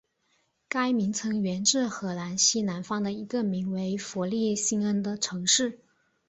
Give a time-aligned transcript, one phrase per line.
[0.67, 5.79] 该名称源自荷兰西南方的一个名为弗利辛恩的城市。